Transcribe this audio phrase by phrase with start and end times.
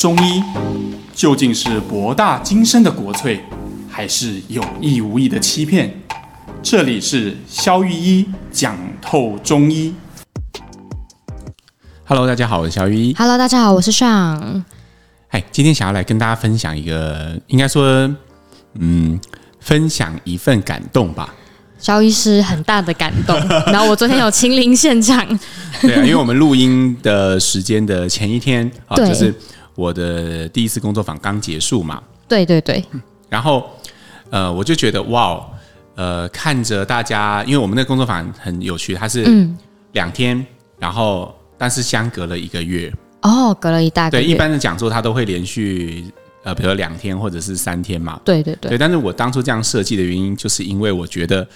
[0.00, 0.42] 中医
[1.14, 3.38] 究竟是博大精深的国粹，
[3.86, 5.92] 还是有意无意的欺骗？
[6.62, 9.94] 这里是肖玉一讲透中医。
[12.06, 13.12] Hello，大家好，我是肖玉一。
[13.12, 14.64] Hello，大家好，我是尚。
[15.28, 18.10] 哎，今天想要来跟大家分享一个，应该说，
[18.78, 19.20] 嗯，
[19.60, 21.34] 分享一份感动吧。
[21.78, 23.38] 肖医师很大的感动，
[23.70, 25.22] 然后我昨天有亲临现场。
[25.82, 29.34] 对啊，因为我们录音的时间的前一天啊，就是
[29.74, 32.02] 我的第一次工作坊刚结束嘛。
[32.28, 32.84] 对对对。
[33.28, 33.70] 然后
[34.30, 35.44] 呃，我就觉得哇，
[35.94, 39.48] 呃，看着大家，因为我们那个工作坊很有趣，它是
[39.92, 40.46] 两天，嗯、
[40.78, 42.92] 然后但是相隔了一个月。
[43.22, 44.24] 哦，隔了一大个月。
[44.24, 46.04] 对，一般的讲座它都会连续
[46.42, 48.20] 呃，比如说两天或者是三天嘛。
[48.24, 48.70] 对对对。
[48.70, 51.46] 对，但是我当初这样设计的原因，就是因为我觉得，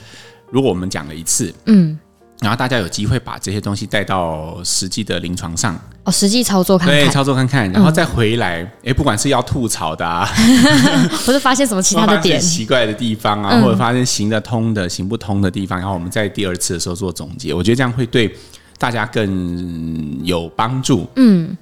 [0.51, 1.99] 如果我们讲了一次，嗯，
[2.41, 10.29] 然后大家有机会把这些东西带到实际的临床上，哦，实际操作看看，对，操作看看，然后再回来，哎、嗯，不管是要吐槽的啊，
[11.27, 18.35] 或者发现什么其他的点奇怪的地方啊，嗯、或者发现行得通的、行不通的地方，然后我们在第二次的时候做总结，我觉得这样会对
[18.79, 21.07] 大家更有帮助。
[21.17, 21.57] 嗯。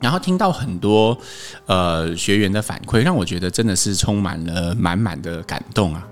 [0.00, 1.16] 然后听到很多
[1.64, 6.06] 呃学员的反馈，让我觉得真的是充满了满满的感动啊！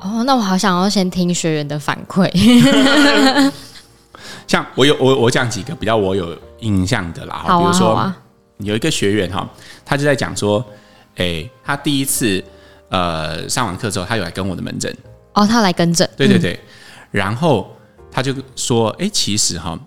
[0.00, 2.28] 哦，那我好想要先听学员的反馈。
[4.46, 8.16] 像我有我我讲几个比较我有印象的啦，好啊，比如说，啊，
[8.58, 9.48] 有一个学员哈，
[9.84, 10.64] 他就在讲说，
[11.16, 12.42] 哎，他第一次
[12.88, 14.94] 呃上完课之后，他有来跟我的门诊
[15.34, 16.60] 哦，他来跟诊，对对对，嗯、
[17.12, 17.74] 然后
[18.10, 19.78] 他就说，哎，其实哈。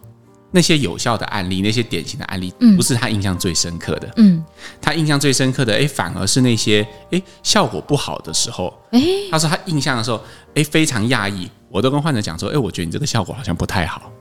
[0.55, 4.07] 那些有效的案例，那些典型的案例，不是他印象最深刻的。
[4.17, 4.45] 嗯，
[4.79, 8.71] 他印象最深刻的，哎，反而是那些哎效果不好的时候。
[8.91, 10.21] 哎，他说他印象的时候，
[10.53, 11.49] 哎，非常讶异。
[11.69, 14.11] 我都跟患者讲说，哎，我觉得你这个效果好像不太好。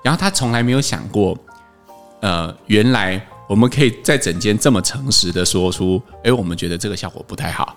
[0.00, 1.36] 然后他从来没有想过，
[2.20, 7.76] 呃，原来我们可以在诊间这么诚实的说出，哎，我们觉得这个效果不太好。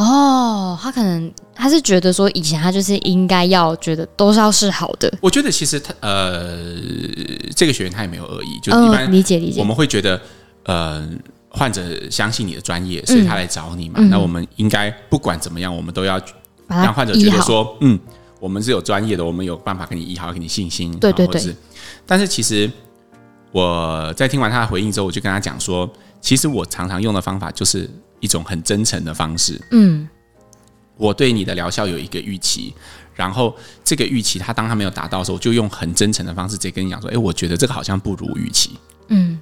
[0.00, 5.12] 哦，他可能他是觉得说，以前他就是应该要觉得都是要是好的。
[5.20, 6.56] 我觉得其实他呃，
[7.54, 9.60] 这个学员他也没有恶意，就是一般、哦、理解理解。
[9.60, 10.18] 我们会觉得
[10.64, 11.06] 呃，
[11.50, 13.96] 患者相信你的专业，所以他来找你嘛。
[13.98, 16.18] 嗯、那我们应该不管怎么样，我们都要
[16.66, 18.00] 让患者觉得说，嗯，
[18.38, 20.98] 我们是有专业的，我们有办法给你医好，给你信心。
[20.98, 21.54] 对对对。
[22.06, 22.70] 但是其实
[23.52, 25.86] 我在听完他的回应之后，我就跟他讲说，
[26.22, 27.86] 其实我常常用的方法就是。
[28.20, 30.08] 一种很真诚的方式，嗯，
[30.96, 32.72] 我对你的疗效有一个预期，
[33.14, 38.70] 然后这个预期他当他没有达到的时候，我就用很真诚的方式直接跟你讲说，哎，我觉得这个好像不如预期，
[39.08, 39.40] 嗯，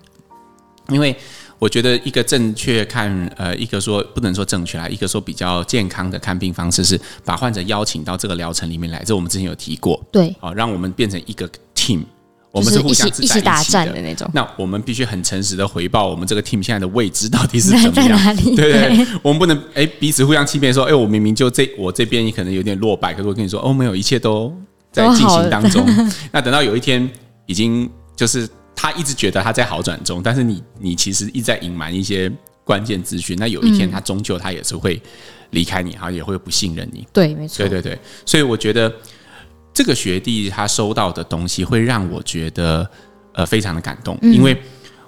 [0.88, 1.14] 因为
[1.58, 12.04] 我觉得一个正确看，呃，一个说不能说正确啦，一个说比较健康的看病方式是把患者邀请到这个疗程里面来，这我们之前有提过，对，好，让我们变成一个 team。
[12.58, 14.28] 我们是互相一起，一起打战的那种。
[14.34, 17.92] 那我们必须很诚实的回报我们这个 team 现在的位置到底是怎么样？
[17.94, 18.56] 在哪里？
[18.56, 24.54] 对对，对，我们不能哎、欸、彼此互相欺骗说哎、欸、我明明就这我这边可能有点落败，可是我跟你说哦没有，一切都
[24.92, 25.84] 在进行当中。
[26.32, 27.08] 那等到有一天
[27.46, 32.30] 已经就是他一直觉得他在好转中，但是你你其实一直在隐瞒一些
[32.64, 33.36] 关键资讯。
[33.38, 35.00] 那有一天他终究他也是会
[35.50, 37.06] 离开你，哈，也会不信任你。
[37.12, 37.58] 对，没错。
[37.58, 38.92] 对对对，所以我觉得
[39.78, 42.88] 这个学弟他收到的东西会让我觉得。
[43.34, 44.60] 呃，非常的感动，因为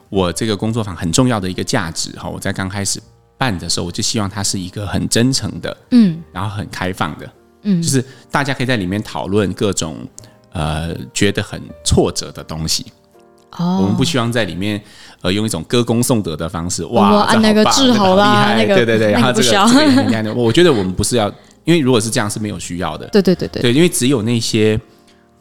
[0.09, 3.01] 我这个工作坊很重要的一个价值哈，我在刚开始
[3.37, 7.29] 办的时候，我就希望它是一个很真诚的，嗯，然后很开放的，
[7.63, 10.07] 嗯，就是大家可以在里面讨论各种
[10.53, 12.87] 呃觉得很挫折的东西。
[13.57, 14.81] 哦，我们不希望在里面
[15.23, 21.29] 呃用一种歌功颂德的方式，哇，按那个治好了，那个对对对，然后这个这个很厉害的，我觉得我们不是要，
[21.65, 24.81] 因为如果是这样是没有需要的，对对对对，对，因为只有那些。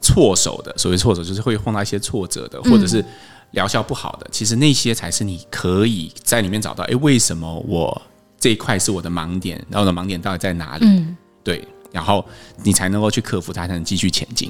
[0.02, 3.04] 挫手的，所谓挫手就是会碰到一些挫折的，或者是
[3.52, 4.26] 疗效不好的。
[4.28, 8.02] 嗯、其实那些才是你可以在里面找到，哎，为什么我
[8.40, 9.58] 这一块是我的盲点？
[9.70, 10.86] 然后我的盲点到底在哪里？
[10.86, 12.26] 嗯、对，然后
[12.64, 14.50] 你才能够去克服它，才能继续前进。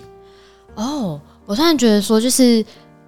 [0.75, 2.63] 哦，我突然觉得说，就是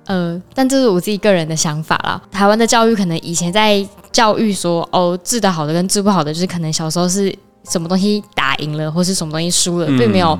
[0.07, 2.19] 呃，但这是我自己个人的想法啦。
[2.31, 7.31] 台湾的教育可能以前在教育说，哦，治得好的跟治不好的，就是可能小时候是
[7.69, 10.37] 什么东西打赢了，或是什么东西输了，并没有。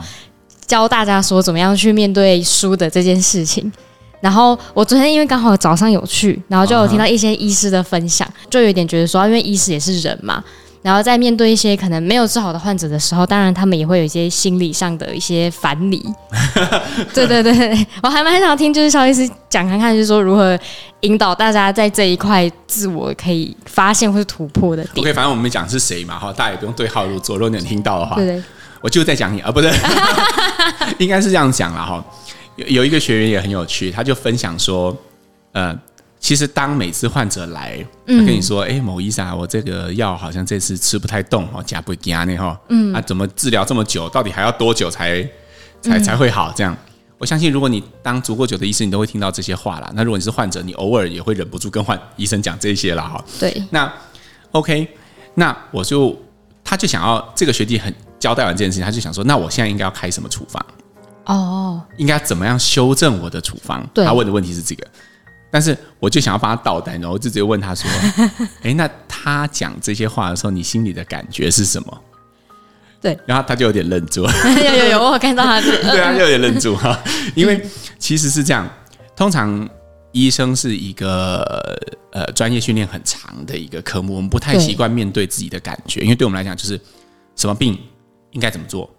[0.67, 3.69] 教大家说怎么样去面对输的这件事情，
[4.21, 10.41] 然后我昨天因为刚好早上有去，然后就有听到一些医师的分享，就有点觉得说，因为医师也是人嘛，
[10.81, 16.03] 然后在面对一些可能没有治好的患者的时候，当然他们也会有一些心理上的一些反理。
[17.13, 20.57] 对对对， 我还蛮想听，就是邵医师讲看看，就是说如何
[21.01, 25.03] 引导大家在这一块自我可以发现或是突破的点。
[25.03, 28.15] OK，反正我们没讲是谁嘛，哈，大家也不用对号入座，如果你能听到的话。
[28.15, 28.43] 对对。
[28.83, 29.71] 我就在讲你啊，不对，
[30.97, 32.03] 应该是这样讲了哈。
[32.55, 34.91] 有有一个学员也很有趣，他就分享说，
[35.51, 35.71] 呃，
[36.21, 42.37] 其实当每次患者来，他跟你说：“哎、嗯，某医生啊，我这个药好像这次吃不太动哦，加不加呢？
[42.37, 44.07] 哈，嗯，啊，怎么治疗这么久？
[44.07, 45.27] 到底还要多久才
[45.81, 46.53] 才才会好？
[46.55, 46.77] 这样，
[47.17, 49.91] 我相信，如果你当足够久的医生，你都会听到这些话啦。
[49.95, 53.03] 那如果你是患者，你偶尔也会忍不住跟患医生讲这些啦。
[53.03, 53.25] 哈。
[53.39, 53.91] 对，那
[54.51, 54.87] OK，
[55.33, 56.15] 那我就
[56.63, 60.63] 他就想要这个学弟很交代完这件事情，他就想说：那我现在应该要开什么处方？
[61.25, 63.83] 哦，应该怎么样修正我的处方？
[63.91, 64.87] 对他问的问题是这个。
[65.51, 67.91] 但是我就想要帮他倒单，然后就直接问他说
[68.63, 72.03] ：“哎，那他讲这些话的时候，你心里的感觉是什么？”
[73.01, 74.23] 对，然后他就有点愣住。
[74.63, 75.59] 有有有，我看到他。
[75.59, 76.97] 对啊，就有点愣住哈，
[77.35, 77.61] 因为
[77.99, 78.65] 其实是这样，
[79.15, 79.67] 通常
[80.13, 81.77] 医生是一个
[82.11, 86.79] 呃专业训练很长的一个科目，我们不太习惯面对自己的感觉，因为对我们来讲，就是
[87.35, 87.77] 什么病
[88.31, 88.89] 应该怎么做。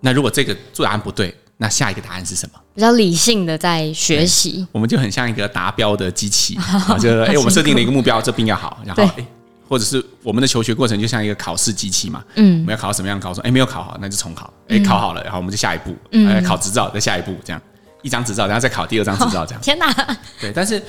[0.00, 1.32] 那如果这个做答案不对。
[1.62, 2.58] 那下一个答案是什么？
[2.74, 6.58] 比较理性的在学习，我们就很像一个达标的机器，
[6.98, 9.26] 就是哎，我们设定了一个目标，这病要好，然后哎，
[9.68, 13.42] 或者是我们的求学过程就像一个考试机器嘛，嗯，我们要考什么样的考试？
[13.42, 15.94] 哎，没有考好，那就重考，哎，考好了，然后我们就下一步，
[16.26, 17.60] 哎，考执照，再下一步，这样
[18.00, 19.60] 一张执照，然后再考第二张执照，这样。
[19.60, 20.16] 天哪！
[20.40, 20.82] 对，但是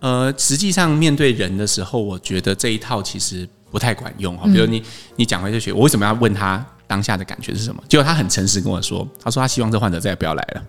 [0.00, 4.46] 呃，实际上面对人的时候，我觉得这一套其实不太管用哈。
[4.46, 4.82] 比如你
[5.16, 6.64] 你讲回这学，我为什么要问他？
[6.86, 7.82] 当下的感觉是什么？
[7.88, 10.64] 结果他很诚实跟我说，他说他希望这患者再也不要来了。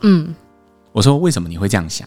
[0.00, 0.34] 嗯，
[0.92, 2.06] 我说为什么你会这样想？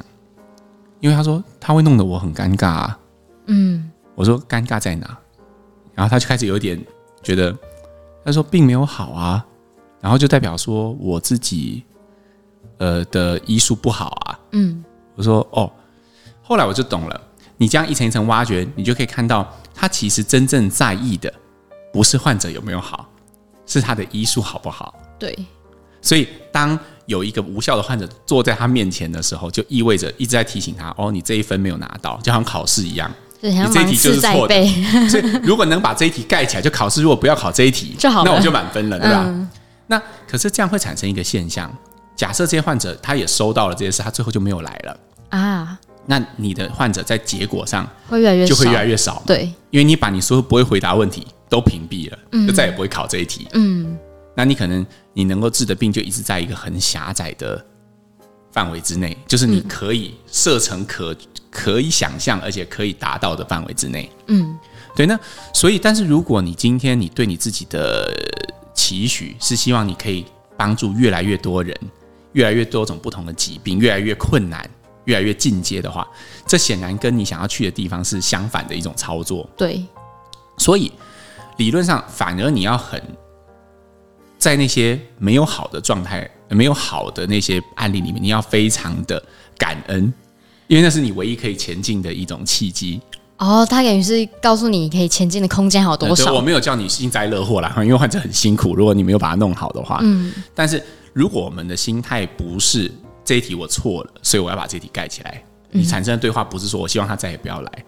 [1.00, 3.00] 因为他说他会弄得我很尴尬啊。
[3.46, 5.18] 嗯，我说尴尬在哪？
[5.96, 6.80] 然后他就开始有点
[7.24, 7.56] 觉得，
[8.24, 9.46] 他说并没有好啊，
[10.00, 11.84] 然后就代表说我自己
[12.78, 14.40] 呃的医术不好啊。
[14.52, 14.84] 嗯，
[15.16, 15.72] 我说哦，
[16.42, 17.22] 后来我就懂了。
[17.58, 21.34] 你这样一层一层挖掘，你就可以看到他其实真正在意的
[21.92, 23.09] 不是患者有没有好。
[23.70, 24.94] 是他的医术好不好？
[25.20, 25.38] 对，
[26.02, 33.12] 所以当有一个无效的患者坐在他面前的时候，就意味着一直在提醒他：哦，你这一分没有拿到，就像考试一样，
[33.42, 34.56] 你这一题就是错的。
[35.08, 39.24] 所以如果能把这一题盖起来，就考试如果不要考这一题， 就好，那我就满分了，对吧？
[39.28, 39.48] 嗯、
[39.88, 41.72] 那可是这样会产生一个现象：
[42.16, 45.00] 假设这些患者他也收到了这些事，他最后就没有来了
[45.30, 45.80] 啊。
[46.06, 52.18] 那你的患者在结果上会越来越就会越来越少，对，因为你把你所有不会回答问题都屏蔽了，
[52.48, 53.48] 就再也不会考这一题。
[53.54, 53.98] 嗯，
[54.36, 57.64] 那你可能你能够治的病就一直在一个很狭窄的
[58.52, 61.16] 范围之内，就是你可以设成可
[61.52, 64.10] 可以想象而且可以达到的范围之内。
[64.28, 64.58] 嗯，
[64.96, 65.06] 对。
[65.06, 65.20] 那
[65.54, 68.12] 所以，但是如果你今天你对你自己的
[68.74, 70.26] 期许是希望你可以
[70.58, 71.76] 帮助越来越多人，
[72.34, 74.68] 越来越多种不同的疾病，越来越困难。
[75.10, 76.08] 越来越进阶的话，
[76.46, 79.50] 这显然跟你想要去的地方是相反的一种操作。
[79.58, 79.84] 对，
[80.60, 80.92] 所以
[81.58, 83.02] 理论上，反而你要很
[84.38, 89.22] 在那些没有好的状态、没有好的那些案例里面，你要非常的
[89.58, 90.14] 感恩，
[90.68, 93.02] 因为那是你唯一可以前进的一种契机。
[93.38, 96.32] 哦，他等于是告诉你可以前进的空间还有多少？
[96.34, 98.76] 我没有叫你幸灾乐祸啦，因为患者很辛苦。
[98.76, 100.84] 如果你没有把它弄好的话，嗯，但是
[101.14, 102.92] 如果我们的心态不是。
[103.30, 105.40] 这一题我错了，所以我要把这题盖起来。
[105.70, 107.86] 你产生的对话不是说我希望他再也不要来，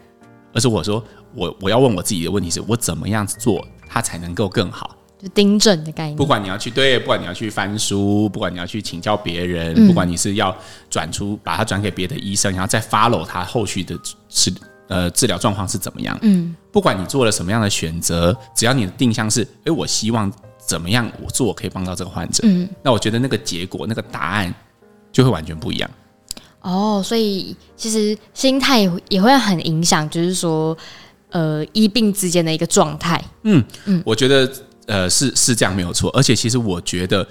[0.53, 1.03] 而是我说
[1.33, 4.95] 我我要问我自己的问题是我怎么样子做他才能够更好？
[5.19, 6.15] 就订正的概念。
[6.15, 10.55] 不管你要去对，不管你要去翻书，不管你要去请教别人，不管你是要
[10.91, 13.97] 转出把它转给别的医生，然后再 follow 他后续的
[14.29, 14.53] 治
[14.89, 16.15] 呃治疗状况是怎么样？
[16.21, 24.53] 嗯，不管你做了什么样的选择，只要你的定向是，哎，我希望怎么样我做可以帮到这个患者，嗯，那我觉得那个结果那个答案。
[25.12, 25.89] 就会完全不一样
[26.62, 30.77] 哦，所以其实心态也会很影响，就是说，
[31.30, 33.20] 呃，医病之间的一个状态。
[33.44, 34.48] 嗯嗯，我觉得
[34.86, 37.27] 呃是是这样没有错，而且其实我觉得，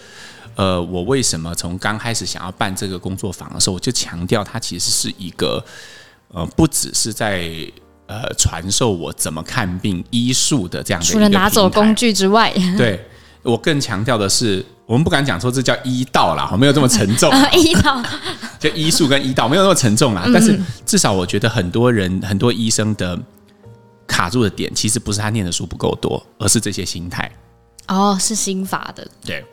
[0.57, 5.65] 呃，我为什么从刚开始想要办这个工作坊的时候，我就强调它其实是一个
[6.33, 7.49] 呃，不只是在
[8.07, 13.07] 呃传授我怎么看病医术的这样的一个，除了拿走工具之外，对。
[13.43, 17.33] 我更强调的是，我们不敢讲说这叫医道啦，没有这么沉重。
[17.57, 18.03] 医道
[18.59, 23.19] 就医术跟医道没有那么沉重啦，但是至少我觉得很多人很多医生的
[24.07, 27.31] 卡住的点，其实不是他念的书不够多，而是这些心态。
[27.89, 29.07] 哦，是心法的。
[29.25, 29.45] 对。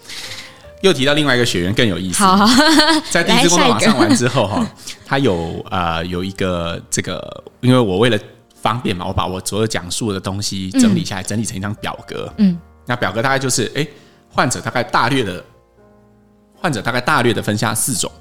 [0.81, 2.23] 又提到另外一个学员更有意思。
[2.23, 2.47] 好，
[3.09, 4.63] 在第一次工作坊上完之后哈，
[5.03, 8.19] 他有呃有一个这个，因为我为了
[8.61, 12.31] 方便嘛，我把我所有讲述的东西整理下来，整理成一张表格。
[12.37, 12.55] 嗯。
[12.87, 13.85] 那表格大概就是，哎，
[14.33, 15.43] 患者大概大略的，
[16.55, 18.11] 患者大概大略的分下四种，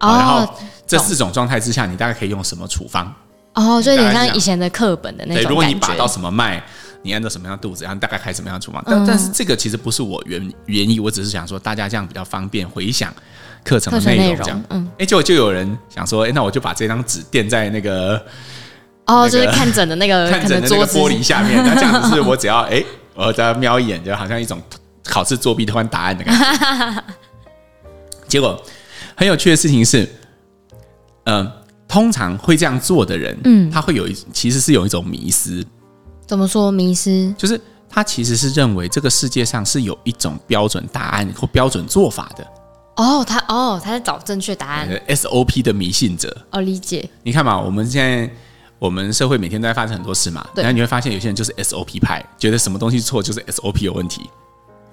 [0.00, 0.54] 哦，然后
[0.86, 3.10] 这四种状态之下，你大概可以用什么处方？
[3.54, 5.42] 哦，就有点像以前的课本的那种。
[5.44, 6.62] 对，如果你把到什么脉，
[7.00, 8.82] 你按照什么样的肚子，然后大概开什么样的处方。
[8.86, 13.10] 但但是这个其实不是我原原意，我只是想说大家这样比较方便回想，
[13.64, 14.62] 课程的内容这样。
[14.70, 18.16] 嗯，哎，结果就有人想说，哎，那我就把这张纸垫在那个
[19.06, 22.84] 哦，那个、就是看诊的那个 看诊的那个玻璃下面，那这样子是 我只要哎，
[23.16, 24.60] 我再瞄一眼，就好像一种
[25.02, 27.04] 考试作弊偷看答案的感觉。
[28.28, 28.62] 结果
[29.16, 30.02] 很有趣的事情是，
[31.24, 31.52] 嗯、呃，
[31.88, 35.64] 通常会这样做的人，嗯，他会有一其实是有一种迷失。
[36.26, 37.32] 怎么说迷失？
[37.38, 37.58] 就是
[37.88, 42.46] 他其实是认为这个世界上是有一种标准答案或标准做法的。
[42.96, 44.88] 哦，他哦，他在找正确答案。
[45.08, 46.36] SOP 的迷信者。
[46.50, 47.08] 哦，理解。
[47.22, 48.28] 你看嘛，我们现在
[48.78, 54.28] 我们社会每天都在发生很多事嘛，然后你会发现有些人就是 SOP 派，觉得什么东西错就是 SOP 有问题。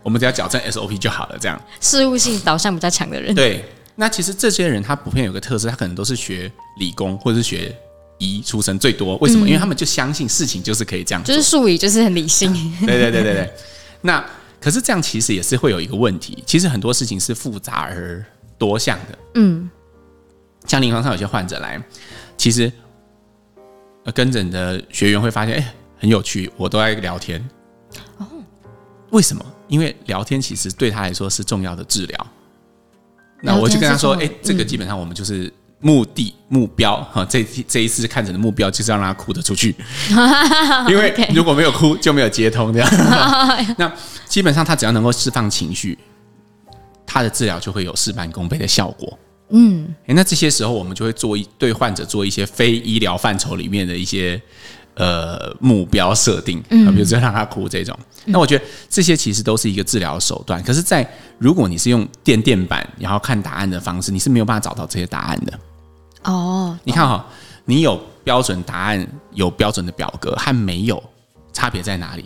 [0.01, 3.33] 我们只要矫正 SOP 就好了，这样事务性导向比较强的人。
[3.33, 3.63] 对，
[3.95, 7.73] 那其实这些人他普遍有个特色，他可能都是学理工或者是学
[8.17, 9.15] 医出身最多。
[9.17, 9.45] 为什么？
[9.45, 12.53] 嗯、因为他们就相信事情就是可以这样，就是数理就是很理性。
[12.85, 13.53] 对对对对对。
[14.01, 14.23] 那
[14.59, 18.25] 可是这样其实也是会有一个问题，其实很多事情是复杂而
[18.57, 19.17] 多项的。
[19.35, 19.69] 嗯，
[20.65, 21.81] 像临床上有些患者来，
[22.37, 22.69] 其实
[24.11, 27.43] 跟诊的学员会发现，哎，很有趣，我都在聊天。
[28.17, 28.27] 哦，
[29.11, 29.45] 为什么？
[29.69, 32.27] 因为聊天其实对他来说是重要的治疗，
[33.41, 39.75] 那我就跟他说：“哎，这个基本上我们就是目的目标哈，这这一次看诊的目标就是要让他哭得出去，
[40.87, 42.89] 因为如果没有哭就没有接通这样。
[43.77, 43.91] 那
[44.27, 45.97] 基本上他只要能够释放情绪，
[47.05, 49.17] 他的治疗就会有事半功倍的效果。
[49.49, 54.41] 嗯，那这些时候我们就会做一对患者做一些非医疗范畴里面的一些。”
[54.95, 57.97] 呃，目标设定嗯，比如说让他哭这种，
[58.27, 60.61] 嗯、那我觉得这些其实都是一个治疗手段。
[60.61, 61.03] 可是，在
[61.39, 65.59] 如果你是用电电板然后看答案的方式，你是没有办法找到这些答案的。
[66.25, 67.25] 哦，你看哈、哦，
[67.65, 71.03] 你有标准答案，有标准的表格，和没有
[71.51, 72.25] 差别在哪里？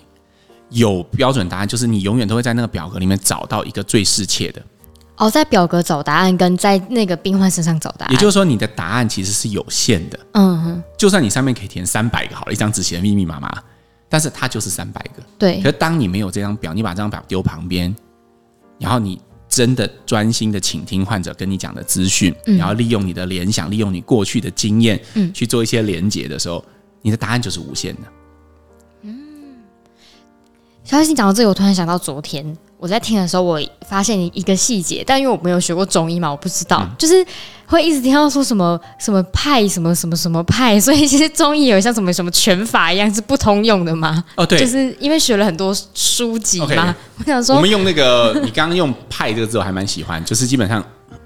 [0.70, 4.62] 有标准答案就是你永远都会在那个表格里面找到一个最适切的。
[5.18, 10.20] 哦，在表格找答案，跟在那个病患身上找答案，也就是说，你的答案其实是有限的。
[10.34, 13.52] 嗯哼，就算你上面可以填三百个好了，一张纸写的密密麻麻，
[14.08, 15.24] 但是它就是三百个。
[15.40, 15.58] 对。
[15.58, 17.94] 可是当你没有这张表，你把这张表丢旁边，
[18.78, 19.20] 然后你
[19.50, 26.64] 真的专心的倾听患者跟你讲的资讯，嗯、然后利用你的联想，利用你过去的经验，嗯，去做一些连结的时候，
[27.02, 28.02] 你的答案就是无限的。
[29.02, 29.20] 嗯。
[30.84, 32.56] 小爱，你讲到这个，我突然想到昨天。
[32.78, 37.26] 我在听的时候，我发现一个细节，但因为我没有学过中医嘛，我不知道，嗯、就是
[37.66, 44.24] 会一直听到说什么什么派，什么什么什么派，所以其实中医有像什么什么拳法一样是不通用的吗？
[44.36, 46.68] 哦，对，就是因为学了很多书籍嘛。
[46.68, 50.84] Okay, 我想说，我们用那个，你刚刚用派这个字，我还蛮喜欢，就是基本上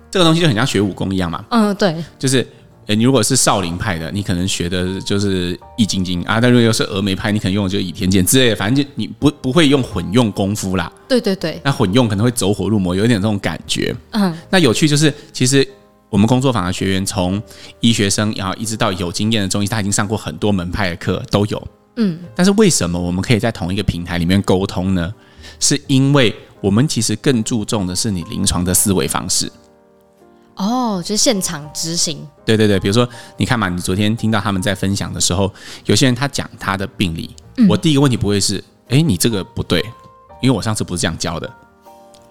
[0.10, 1.44] 这个东西就很像学武功一样嘛。
[1.50, 2.48] 嗯，对，就是。
[2.88, 8.56] 你如果是少林派的，你可能学的就是易筋经啊；但如果又是峨眉派，你可能用的就是倚天剑之类的。
[8.56, 10.92] 反正就你不不会用混用功夫啦。
[11.08, 11.62] 对对对。
[11.64, 13.96] 那混用可能会走火入魔，有一点这种感觉。
[14.12, 14.36] 嗯。
[14.50, 15.66] 那有趣就是，其实
[16.10, 17.42] 我们工作坊的学员，从
[17.80, 21.68] 医学生然后一直到有经验的中医，他已经上过很多门派的课，都有。
[21.96, 22.20] 嗯。
[22.36, 25.14] 但是为什么我们可以在同一个平台里面沟通呢？
[25.60, 29.52] 是因为我们其实更注重的是你临床的思维方式。
[30.62, 32.26] 哦，就是现场执行。
[32.46, 35.52] 对对对，比如说，你看嘛，你昨天听到他们在分享的时候，
[35.86, 39.84] 有些人他讲他的病例，嗯、我第一个问题不会是，哎，你这个不对，
[40.40, 41.52] 因为我上次不是这样教的。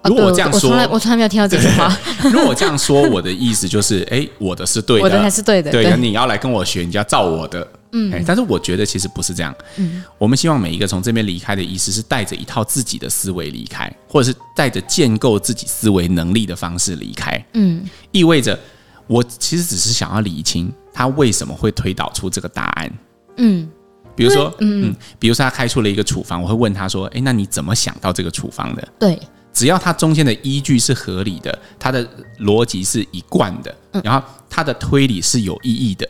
[0.04, 1.94] 如果我这样说，我从来我从来没有听到这句话。
[2.30, 5.70] 如果我这样说，我的意思就是，哎，我的是对的，我的才是对的。
[5.72, 7.66] 对，你要来跟我学，你就要照我的。
[7.92, 9.54] 嗯，但是我觉得其实不是这样。
[9.76, 17.44] 嗯，我们希望每一个从这边离开的医师是带着一套自己的思维离开，或者是带着建构自己思维能力的方式离开。
[17.54, 18.59] 嗯，意味着
[19.06, 22.92] 我其实只是想要理清他为什么会推导出这个答案。
[23.38, 23.68] 嗯，
[24.14, 29.18] 比如说，嗯，比如说他开出了一个处方，我会问他说：“诶，那你怎么想到这个处方的？”对，
[29.52, 36.09] 只要他中间的依据是合理的，他的逻辑是一贯的，然后他的推理是有意义的。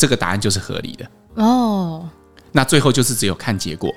[0.00, 2.08] 这个答案就是合理的哦。
[2.52, 3.92] 那最后就是只有看结果。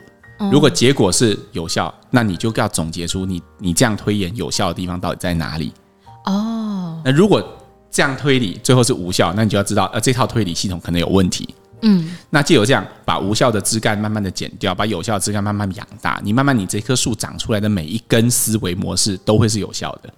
[0.51, 5.72] 如果结果是有效，那你就要总结出你你这样推演有效的地方到底在哪里
[6.25, 7.01] 哦。
[7.05, 7.41] 那如果
[7.89, 11.55] 这样推理最后是无效，那你就要知道呃这套推理系统可能有问题。
[11.83, 12.13] 嗯。
[12.29, 20.13] 那既有这样把无效的枝干慢慢的剪掉，把有效的枝干慢慢养大，你慢慢你这棵树长出来的每一根思维模式都会是有效的。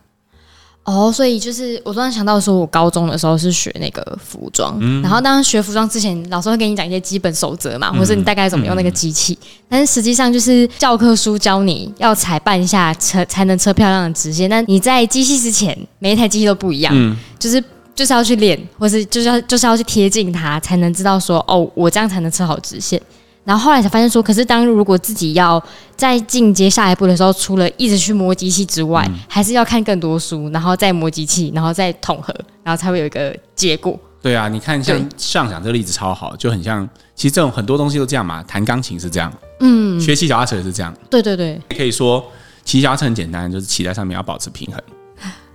[0.85, 9.35] 哦，所以就是我突然想到说，我高中的时候是学那个服装，嗯、然后当时学服装之前，老师会给你讲一些基本守则嘛，嗯、或者你大概怎么用那个机器。
[9.41, 17.61] 嗯、但是实际上就是教科书教你要踩半下车才能车漂亮的直线，但你在机器之前，每一台机器都不一样，嗯、就是
[17.95, 23.01] 就是要去练，或是就是要就是要去贴近它，才能知道说哦，我这样才能车好直线。
[23.45, 25.63] 然后后来才发现说，可是当如果自己要
[25.95, 32.33] 再进阶下一步的时候，除了一直去磨机器之外，嗯、还是要看更多书，然后再磨机器，然后再统合，
[32.63, 33.97] 然后才会有一个结果。
[34.21, 38.41] 对啊，你看像上讲这个例子超好，就很像，其实这种很多东西都这样嘛。
[38.43, 40.91] 弹钢琴是这样，嗯，学骑脚踏车也是这样。
[41.11, 42.25] 对对对，可以说
[42.63, 44.81] 骑脚踏车很简单，就是骑在上面要保持平衡。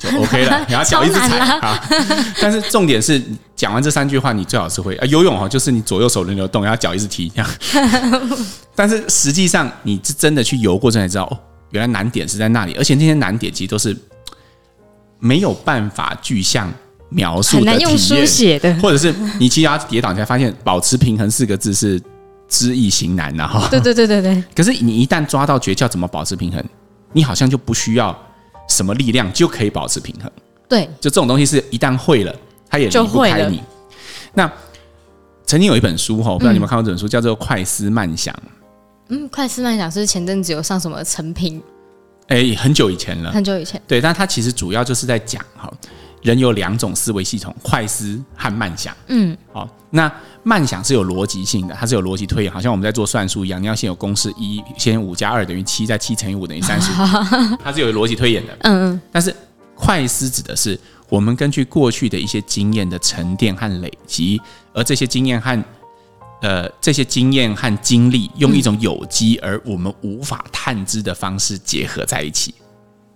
[0.00, 1.78] 就 OK 了， 你要脚一直踩啊！
[2.40, 3.22] 但是重点是，
[3.54, 7.50] 讲完这三句话，你最好是会啊游泳哈，就是你左右手轮流动，然后脚一直踢这样。
[8.74, 11.38] 但是实际上，你是真的去游过，才知道哦，
[11.70, 13.94] 原来难点是在那里，而且那些难点其实都是
[15.18, 16.72] 没有办法具象
[17.10, 22.00] 描述的，很难用书写的，或者是你骑脚跌倒，你才发现“保持平衡”四个字是
[22.48, 23.68] 知易行难的哈。
[23.70, 24.42] 对对对对对。
[24.56, 26.64] 可是你一旦抓到诀窍，怎么保持平衡，
[27.12, 28.18] 你好像就不需要。
[28.70, 30.32] 什么力量就可以保持平衡？
[30.66, 32.34] 对，就这种东西是一旦会了，
[32.70, 33.62] 它也离不开你。
[34.32, 34.50] 那
[35.44, 38.32] 曾经有一本书哈，我不知道你们看过这本书，叫做《快思慢想》。
[39.08, 41.60] 嗯，快思慢想是前阵子有上什么成品？
[42.28, 43.82] 哎，很久以前了，很久以前。
[43.88, 45.70] 对，但它其实主要就是在讲哈。
[46.22, 48.94] 人有两种思维系统，快思和慢想。
[49.06, 56.92] 嗯，好，那慢想是有逻辑性的，它是有逻辑推演，好像我们在做算术一样，你要先有公式一，先五加二等于七，再七乘以五等于三十，
[57.62, 58.56] 它是有逻辑推演的。
[58.60, 59.00] 嗯嗯。
[59.12, 59.34] 但是
[59.74, 60.78] 快思指的是
[61.08, 64.40] 我们根据过去的一些经验的沉淀和累积，
[64.72, 65.64] 而这些经验和
[66.42, 72.54] 呃这些经验和经历，用一种有机而我们无法探知的方式结合在一起，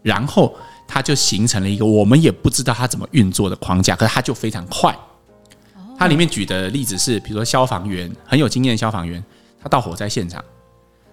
[0.02, 0.54] 然后。
[0.87, 4.95] 它就形成了一个我们也不知道它怎么运作的框架，可是它就非常快。
[5.97, 9.23] 它里面举的例子是，比如说消防员很有经验的消防员，
[9.63, 10.43] 他到火灾现场，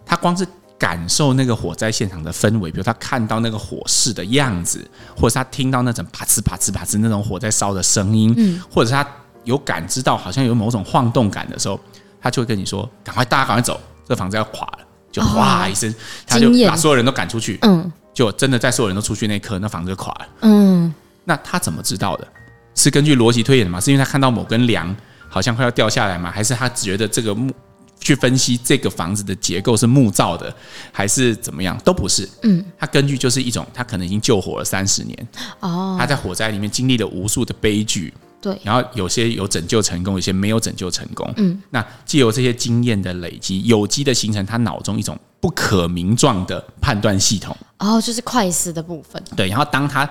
[0.05, 0.45] 他光是
[0.77, 4.85] 感受那个火灾现场的氛围，比如他看到那个火势的样子，
[5.15, 9.07] 或者是他听到那种啪呲啪呲啪呲那种火在烧的声音，嗯或者是他
[9.43, 11.79] 有感知到好像有某种晃动感的时候，
[12.21, 14.79] 他就会跟你说：“赶快，大家赶快走，这房子要垮了。”
[15.11, 15.93] 就哗一声，
[16.25, 17.59] 他就把所有人都赶出去。
[17.61, 17.91] 嗯。
[18.13, 20.27] 就真的在所有人都出去那一刻，那房子就垮了。
[20.41, 22.27] 嗯，那他怎么知道的？
[22.75, 23.79] 是根据逻辑推演的吗？
[23.79, 24.95] 是因为他看到某根梁
[25.29, 26.31] 好像快要掉下来吗？
[26.31, 27.53] 还是他觉得这个木
[27.99, 30.53] 去分析这个房子的结构是木造的，
[30.91, 31.77] 还是怎么样？
[31.85, 32.27] 都不是。
[32.43, 35.27] 嗯，他根据就是一种，他可能已经救火了三十年。
[35.59, 38.13] 哦，他在火灾里面经历了无数的悲剧。
[38.41, 41.31] 对，然后有些有拯救成功，有些没有拯救成功。
[41.37, 47.55] 嗯，那借由这些经验的累积，有机的形成他脑中一种不可名状的判断系统。
[47.77, 49.23] 哦，就是快思的部分。
[49.35, 50.09] 对，然后当他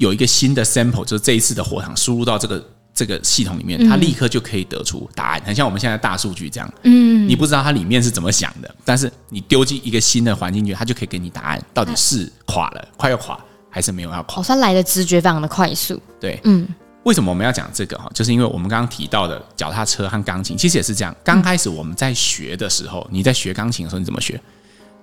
[0.00, 5.42] 有一个新的 sample，就是这一次的火场输入到这个这个系统里面，它立刻就可以得出答案。
[5.44, 6.72] 很像我们现在大数据这样。
[6.84, 14.40] 嗯，你不知道它里面是怎么想的，但是你丢进一个新的环境去，它就可以给你答案，到底是垮了，快要垮，还是没有要垮。
[14.40, 16.00] 哦，它来的直觉非常的快速。
[16.18, 16.66] 对，嗯。
[17.02, 18.10] 为什么我们要讲这个哈？
[18.14, 21.14] 就是因为我们刚刚提到的脚踏车和钢琴，其实也是这样。
[21.24, 24.40] 刚开始我们在学的时候，你在学钢琴的时候，你怎么学？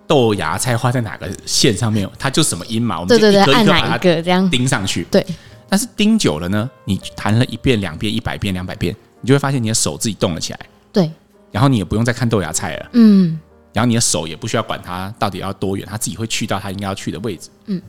[0.08, 3.00] 豆芽菜画在哪个线上面，它就什么音嘛。
[3.00, 5.06] 我们就一个一个把它这样钉上去。
[5.12, 5.24] 对。
[5.70, 10.60] 但是钉久了呢，你弹了一遍、两遍、一百遍、两百遍，你就会发现你的手自己动了起来。
[10.92, 11.12] 对。
[11.52, 12.90] 然后你也不用再看豆芽菜了。
[12.94, 13.40] 嗯。
[13.74, 17.50] 然后你的手也不需要管它到底要多远，它自己会去到它应该要去的位置。
[17.66, 17.82] 嗯。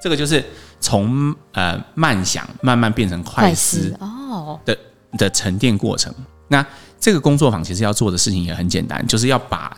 [0.00, 0.44] 这个就是。
[0.78, 4.76] 从呃慢想慢慢变成快思哦的
[5.16, 6.14] 的沉淀过程。
[6.48, 6.64] 那
[7.00, 9.74] 这个工作坊其实要做的事情也很简单，就是要把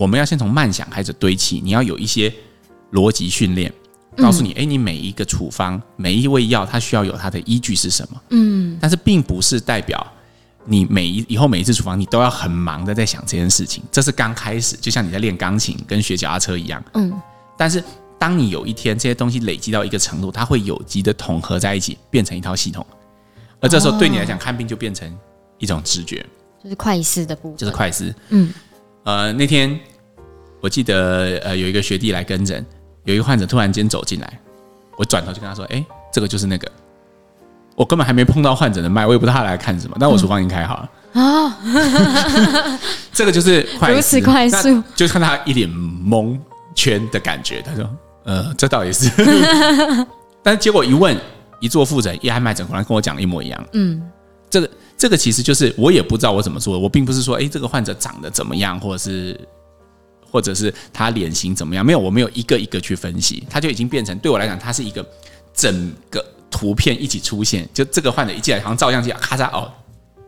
[0.00, 2.32] 我们要先从慢想开始堆砌，你要有一些
[2.92, 3.70] 逻辑训练，
[4.16, 8.22] 告诉你，哎，你每一个处方每一味药它需要有它的依据是什么？
[8.30, 10.10] 嗯，但是并不是代表
[10.64, 16.82] 你每一以后每一次处方你都要很忙的在想这件事情，这是刚开始，就像你在练钢琴跟学脚踏车一样。
[16.94, 17.12] 嗯，
[17.58, 17.84] 但是。
[18.18, 22.86] 当你有一天这些东西累积到一个程度，它会有机的统合在一起，变成一套系统。
[23.62, 25.10] 而这时候对你来讲，看病就变成
[25.56, 26.22] 一种直觉，
[26.62, 27.56] 就是快思的部分。
[27.56, 28.14] 就是快思。
[28.28, 28.52] 嗯。
[29.04, 29.80] 呃，那天
[30.60, 32.64] 我记得呃有一个学弟来跟诊，
[33.04, 34.40] 有一个患者突然间走进来，
[34.96, 36.70] 我转头就跟他说：“哎，这个就是那个。”
[37.76, 40.90] 我根本还没碰到患者的脉，我也不知道他来看什么，但我处方已经开好了。
[41.20, 42.78] 啊、嗯。
[43.12, 46.38] 这个就是快，如此快速，就看他一脸蒙。
[46.72, 47.84] 圈的感觉，他说
[48.24, 49.10] ：“呃，这倒也是。
[50.40, 51.14] ”但是结果一问，
[51.58, 53.66] 一做复诊，一按脉诊，果然跟我讲的一模一样。
[53.72, 54.00] 嗯，
[54.48, 56.78] 这个这个其实就是我也不知道我怎么做。
[56.78, 59.38] 我并不是说，哎，这个患者长得怎么样，或者是
[60.30, 65.04] 或者是他脸型怎么样，没有，我没有一个一个去分析，他就已经变成对我来讲，他是一个
[65.52, 67.68] 整个图片一起出现。
[67.74, 69.70] 就这个患者一进来，好像照相机咔嚓哦。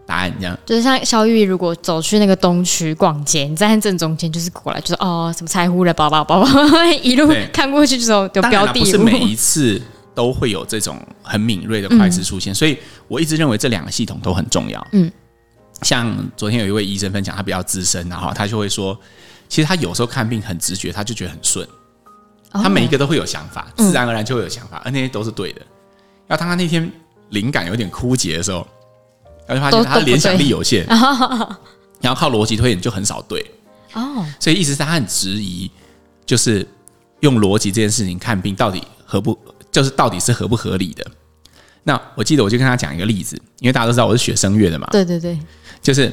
[0.05, 6.49] 答案这样，就是像肖玉，如果走去那个东区逛街，你站在正中间，就是过来，就是哦，什么柴胡的包包包包，
[7.03, 8.81] 一路看过去之后就标的。
[8.81, 9.81] 不是每一次
[10.13, 14.85] 都会有这种很敏锐的快速出现，嗯、所以我一直认为这两个系统都很重要。
[14.91, 15.11] 嗯，
[15.83, 18.99] 像昨天有一位医生分享，他比较资深，然后他就会说，
[19.53, 21.69] 其实他有时候看病很直觉，他就觉得很顺，
[22.53, 25.61] 他每一个都会有想法，自然而然就会有想法，而那些都是对的。
[26.29, 26.91] 要当他那天
[27.29, 28.67] 灵感有点枯竭的时候，
[29.47, 30.87] 他就发现他的联想力有限，
[32.01, 33.45] 然后靠逻辑推演就很少对。
[33.93, 35.71] 哦，所以意思是他很质疑，
[36.25, 36.67] 就是
[37.21, 39.39] 用逻辑这件事情看病到底合不，
[39.71, 41.07] 就是到底是合不合理的。
[41.83, 44.89] 那我记得我就跟他讲一个例子，因为大家都知道我是学声乐的嘛。
[44.91, 45.39] 对对对，
[45.83, 46.11] 就是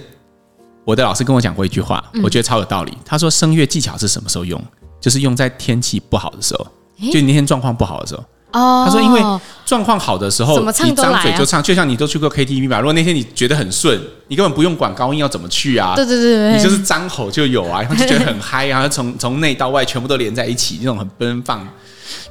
[0.85, 2.97] 我的老师跟我讲过一句话，我觉得超有道理。
[3.05, 4.61] 他说声乐技巧是什么时候用？
[4.99, 6.67] 就是用在天气不好的时候，
[7.11, 8.23] 就你那天状况不好的时候。
[8.51, 9.21] 哦，他说因为
[9.63, 12.79] 状况好的时候，你张嘴就唱，就像你都去过 KTV 吧？
[12.79, 15.93] 如果那天你觉得很顺，你根本不用管高音要怎么去啊。
[15.95, 21.65] 对对对，你就是张口就有啊，然后就觉得很嗨然后，从从内到外全部都连在一起，那种很奔放，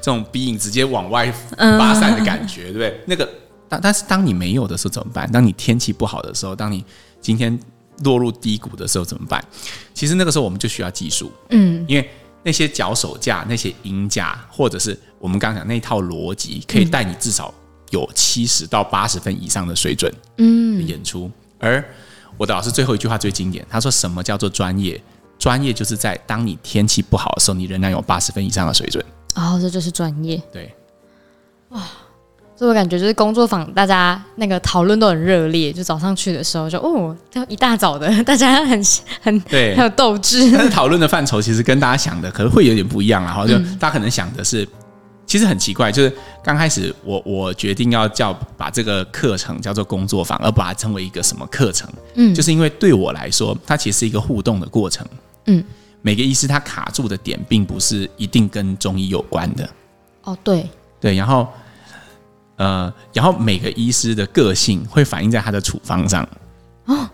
[0.02, 3.00] 这种鼻影直接往外发散的感觉，对不对？
[3.06, 3.28] 那个。
[3.68, 5.30] 但但是当你没有的时候怎么办？
[5.30, 6.84] 当你天气不好的时候，当你
[7.20, 7.56] 今天
[8.04, 9.44] 落入低谷的时候怎么办？
[9.94, 12.10] 其实那个时候我们就需要技术，嗯，因为
[12.42, 17.52] 那些脚手架、那些音架，或者是我们刚刚讲那一套逻辑，可以带你至少
[17.90, 21.30] 有七十到八十分以上的水准，嗯，演出。
[21.58, 21.84] 而
[22.36, 25.00] 我的老师最后一句话最经典，他说：“什么叫做专业？
[25.38, 30.40] 专业就是在当你天气不好的时候，你仍然有八十分以上的水准。”哦，这就是专业。
[30.52, 30.72] 对，
[31.70, 31.82] 哇。
[32.58, 35.72] 所以我感觉就是工作坊，大家那个讨论都很热烈。
[35.72, 38.82] 就早上去的时候就，就哦，就一大早的， 大家很
[39.22, 40.50] 很对，很有斗志。
[40.50, 43.26] 但是讨论的范畴其实跟大家想的可能会有点不一样啊。
[43.26, 44.68] 然后就大家可能想的是，
[45.24, 51.88] 其实很奇怪，就是刚开始我我决定要叫把这个课程叫做工作坊，而把它称为一个什么课程？
[52.16, 55.06] 嗯，就是因为对我来说，它其实是一个互动的过程。
[55.46, 55.62] 嗯，
[56.02, 59.70] 每个医师他卡住的点，并不是一定跟中医有关的。
[60.24, 60.68] 哦，对
[60.98, 61.46] 对，然后。
[62.58, 66.28] 呃，然后每个医师的个性会反映在他的处方上。
[66.86, 67.08] 哦，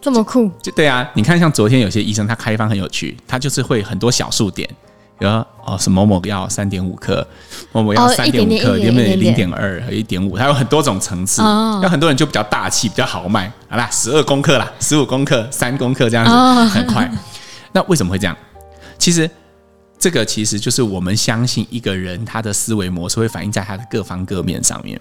[0.00, 0.48] 这么酷？
[0.62, 4.66] 就，就对啊，你看，像昨天有些医生他开方很有趣，他就是会很多小数点，
[5.18, 7.26] 比如说哦，什么某某要三点五克，
[7.72, 11.42] 某某要三点五克，原本零点二和一点五，他有很多种层次。
[11.42, 17.10] 哦，有很多人就比较大气，比较豪迈，好啦，十二公克啦，十五公克，三公克这样子，哦，很快。
[17.72, 18.34] 那为什么会这样？
[18.96, 19.30] 其实。
[19.98, 24.98] 这个其实就是我们相信一个人他的思维模式会反映在他的各方各面上面，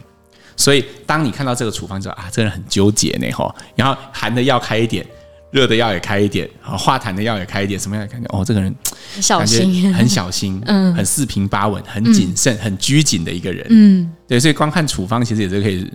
[0.55, 5.05] 所以当你看到这个处方之后啊，这个人很纠结呢吼，然后寒的药开一点，
[5.51, 8.27] 热的药也开一点，啊化痰的药也开一点，什么样的感觉？
[8.35, 8.73] 哦，这个人
[9.21, 15.87] 小心，很小心， 嗯，很四平八稳，很谨慎，很拘谨的一个人，嗯，对，所以光看处方其实也是可以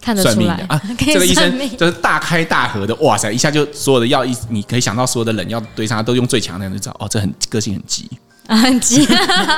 [0.00, 0.80] 看得出来的啊。
[0.98, 8.08] 这个医生就是大开大合的，哇塞，一下就所有的药一，你可以想到所有的冷药堆上，他都用最强的，就知道哦，这很个性很急。
[8.56, 9.06] 很急，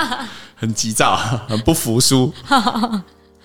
[0.55, 1.17] 很急躁，
[1.49, 2.33] 很不服输。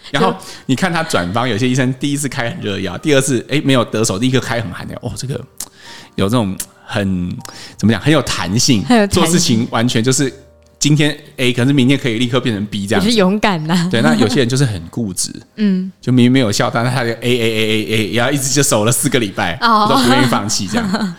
[0.10, 0.34] 然后
[0.68, 4.96] 你看他转方，有些医生第一次开很热药，第二次哎没有得手，立刻开很寒的。
[5.02, 5.34] 哦，这个
[6.16, 6.56] 有这种
[6.86, 7.30] 很
[7.76, 10.34] 怎么讲，很有弹性，做事情完全就是
[10.80, 13.04] 今天 A，可是明天可以立刻变成 B 这样。
[13.04, 13.90] 是勇敢呐。
[13.92, 21.16] 对，那有些人就是很固执， 嗯，就明明没有效，但是他就 A A A A A，然后一直就守了四个礼拜，都不愿意放弃这样。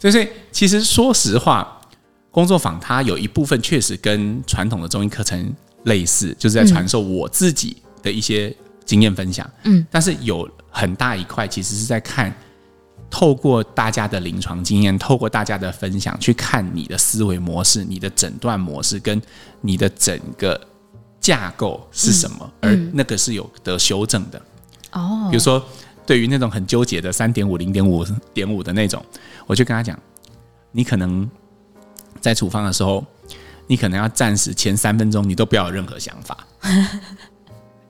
[0.00, 1.77] 所以其实说实话。
[2.38, 5.52] 工作坊它有一部分确实跟传统的中医课程
[5.86, 9.50] 类似，就是在传授我自己的一些经验分享。
[9.64, 12.32] 嗯，但是有很大一块其实是在看，
[13.10, 19.20] 透过大家的临床经验，透过大家的分享，去看你的思维模式、你的诊断模式跟
[19.60, 20.60] 你的整个
[21.20, 24.40] 架构是什么，而那个是有得修正的。
[24.92, 25.60] 哦，比如说
[26.06, 29.04] 对于那种很纠结的三点五、零点五点五的那种，
[29.48, 29.98] 我就跟他讲，
[30.70, 31.28] 你可能。
[32.20, 33.04] 在处方的时候，
[33.66, 36.36] 你可能要暂时前三分钟你都不要有任何想法，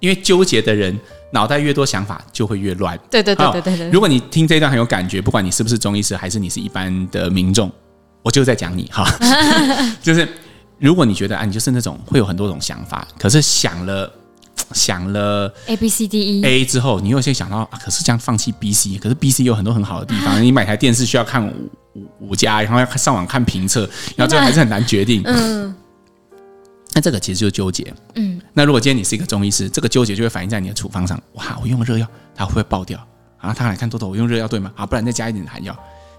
[0.00, 0.98] 因为纠结的人
[1.32, 2.98] 脑袋越多想法就会越乱。
[3.10, 3.90] 对对对对对对。
[3.90, 7.70] 如果你听这一段很有感觉，不管你是不是中医师，还是你是一般的民众，
[8.22, 9.04] 我就在讲你哈，
[10.02, 10.28] 就是
[10.78, 14.12] 如果你觉得啊，你就是那种会有很多种想法，可是想了。
[14.74, 20.38] 想了 A B C D E A 之后，你又先想到，可是这样放弃 B C，可是 B C 有很多很好的地方。
[20.44, 21.50] 你买台电视需要看
[22.20, 25.22] 五家，然后要上网看评测，然后最后还是很难决定。
[25.24, 25.74] 嗯，
[26.94, 27.92] 那这个其实就是纠结。
[28.14, 31.20] 嗯，那如果今天你是一个中医师，这个纠结就会反映在你的处方上。
[31.34, 32.98] 哇，我用热药，它会不会爆掉？
[33.38, 34.72] 啊，他来看多多，我用热药对吗？
[34.74, 35.76] 啊，不然再加一点寒药，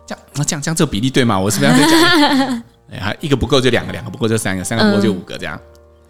[0.08, 1.38] 这样那这样这样这个比例对吗？
[1.38, 2.64] 我是不是要再加？
[2.92, 5.60] 哎，一个不够就两个，两个不够就三个，三个不够就五个，这样。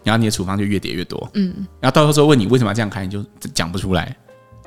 [0.03, 4.15] 然后你的处方就越叠越多，嗯，然后到时候问你为什么要这样开，你就讲不出来。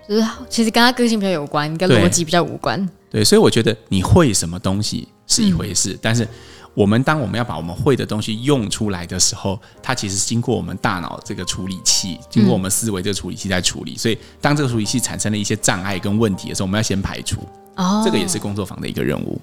[0.09, 2.87] 就是其实跟他个性比较有关，跟逻辑比较无关。
[3.13, 6.27] 对，所以我觉得你会什么东西是一回事，嗯、但是
[6.73, 13.99] 我们当我们要把我们会的东西用出来的时候，它其实经过我们大脑这个处理器，经过我们思维这个处理器在处理。
[13.99, 17.41] 所以，当这个处理器产生了一些障碍跟问题的时候，我们要先排除。
[17.77, 19.39] 哦，这个也是工作坊的一个任务。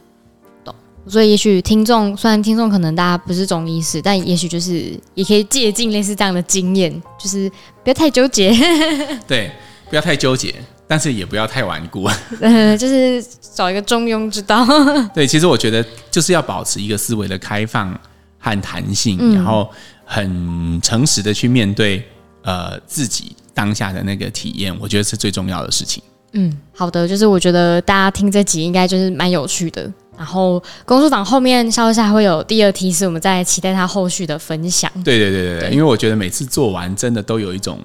[0.64, 0.74] 懂。
[1.08, 7.48] 所以，也许听众虽然听众可能大家不是中医师，但也许就是也可以借鉴类似这样的经验，就是
[7.84, 8.52] 不要太纠结。
[9.28, 9.52] 对，
[9.92, 10.56] 不要太纠结。
[10.92, 12.10] 但是也不要太顽固，
[12.42, 13.24] 呃， 就是
[13.54, 14.66] 找一个中庸之道。
[15.14, 17.94] 对，其实我觉得就是要保持一个思维的开放
[18.40, 19.70] 和弹性，嗯、然后
[20.04, 22.04] 很诚实的去面对
[22.42, 26.02] 呃自己当下的那个体验，我觉得是最重要的事情。
[26.32, 29.88] 嗯，好的，就是我觉得大家听这集应该就是蛮有趣的。
[30.18, 34.92] 然后工作坊后面稍后还会有第二题，是我们在期待他后续的分享。
[35.04, 37.80] 对对对对对，因为我觉得每次做完真的都有一种。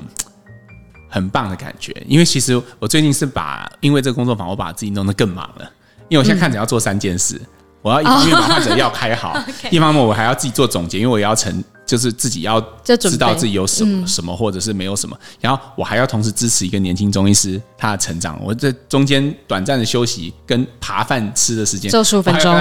[1.14, 5.70] 很棒的感觉，因为其实我最近是把，因为这个工作坊，我把自己弄得更忙了。
[6.08, 7.46] 因为我现在看着要做三件事，嗯、
[7.82, 12.60] 我要一方面把患者要开好， 哦、一方面我还要自己做总结，因为我要成，就是自己要
[12.98, 18.36] 知道自己有什么、嗯、什么，或者是没有什么，然后我还要同时支持一个年轻中医师他的成长。
[18.42, 22.52] 我这中间短暂的休息跟扒饭吃的时间，做十五分钟。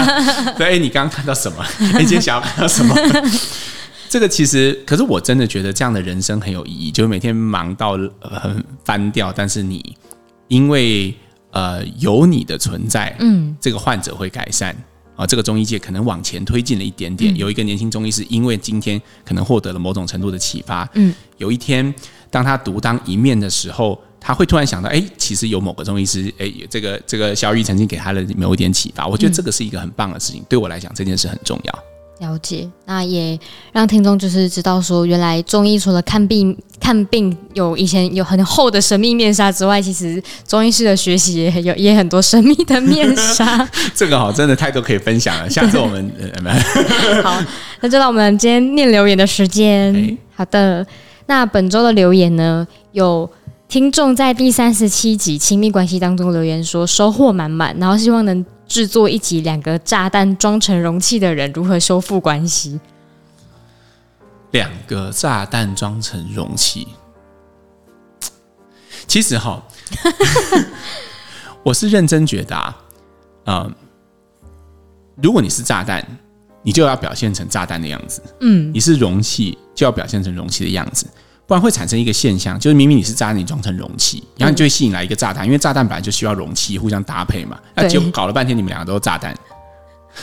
[0.56, 1.62] 对，你刚刚看到什么？
[1.98, 2.96] 你今天想要看到什么？
[4.10, 9.94] 这个其实，可是我真的觉得这样的人生很有意义，就是每天忙到很翻掉，但是你
[10.48, 11.14] 因为
[11.52, 14.76] 呃有你的存在，嗯，这个患者会改善
[15.14, 17.36] 啊，这个中医界可能往前推进了一点点。
[17.36, 21.94] 有一个年轻中医师，因为今天可能获得了某种程度的启发，嗯，有一天
[22.32, 31.78] 当他独当一面的时候，他会突然想到，哎，其实有某个中医师，哎，这个这个小雨曾经给他的某一点启发，我觉得这个是一个很棒的事情，对我来讲这件事很重要。
[32.20, 33.38] 了解，那也
[33.72, 43.66] 让听众就是知道说，原来中医除了看病看病有以前有很厚的神秘面纱之外，其实中医师的学习也有也很多神秘的面纱。
[43.96, 45.48] 这个好，真的太多可以分享了。
[45.48, 46.12] 下次我们
[47.24, 47.42] 好，
[47.80, 49.90] 那就到我们今天念留言的时间。
[49.94, 50.86] 欸、好的，
[51.26, 53.26] 那本周的留言呢，有
[53.66, 58.44] 听众在第三十七集亲密关系当中留言说收获满满，然后希望能。
[58.70, 62.78] 制作一集两个炸弹装成容器的人如何修复关系？
[64.52, 66.86] 两个炸弹装成容器，
[69.08, 69.60] 其实哈，
[71.64, 72.78] 我是认真觉得啊，
[73.46, 73.74] 嗯，
[75.20, 76.06] 如果你是炸弹，
[76.62, 81.08] 你就要表现成炸弹的样子；嗯，你是容器，就要表现成容器的样子。
[81.50, 87.58] 不然会产生一个现象，就是明明你是炸弹，你装成容器，然后你就会吸引来一个炸弹，因为炸弹本来就需要容器互相搭配嘛。
[87.74, 89.34] 那结果搞了半天，你们两个都是炸弹，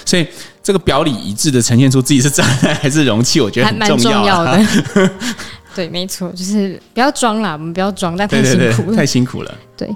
[0.05, 0.25] 所以
[0.63, 5.11] 这个表里一致的呈现出自己是炸弹还是容器，我觉得很重要，要的。
[5.75, 9.53] 对，没错，就是不要装啦，我们不要装，但太辛苦了，太辛苦了。
[9.75, 9.93] 对，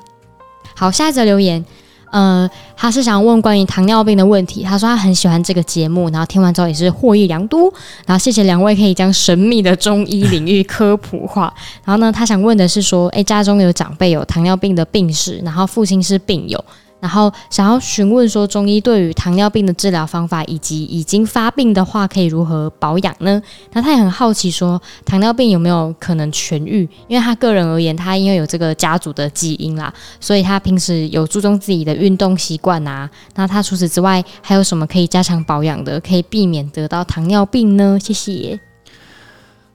[0.75, 1.63] 好，下一则留言。
[2.11, 2.47] 呃，
[2.77, 4.63] 他是想问关于糖尿病的问题。
[4.63, 7.73] 他说他很喜欢这个节目，然后听完之后也是获益良多。
[8.05, 11.51] 然后谢谢两位可以将神秘的中医领域科普化。
[11.83, 16.63] 然后呢，他想问的是说，诶，家中有长辈有糖尿病的病史，然后父亲是病友。
[17.01, 23.41] 然后想要询问说，中医对于糖尿病的治疗方法，以及已经发病的话可以如何保养呢？
[23.73, 26.87] 那他也很好奇说，糖尿病有没有可能痊愈？
[27.07, 33.09] 因为他个人而言，他因为有这个家族的基因啦，所以他平时有注重自己的运动习惯啊。
[33.33, 37.97] 那他除此之外，还有什么可以加强保养的，可以避免得到糖尿病呢？
[37.99, 38.59] 谢谢。